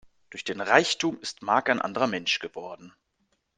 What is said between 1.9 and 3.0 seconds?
Mensch geworden.